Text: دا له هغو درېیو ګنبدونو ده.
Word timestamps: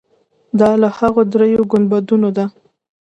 دا 0.59 0.69
له 0.81 0.87
هغو 0.97 1.21
درېیو 1.33 1.69
ګنبدونو 1.71 2.29
ده. 2.37 2.45